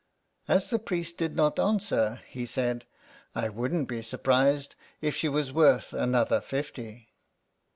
[0.47, 2.87] As the priest did not answer, he said,"
[3.35, 7.11] I wouldn't be surprised if she was worth another fifty."